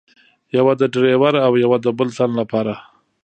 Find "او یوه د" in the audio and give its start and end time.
1.45-1.87